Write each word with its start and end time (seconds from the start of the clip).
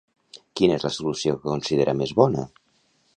Quina 0.61 0.77
és 0.79 0.85
la 0.87 0.91
solució 0.95 1.35
que 1.43 1.51
considera 1.51 1.97
més 2.03 2.15
bona? 2.23 2.47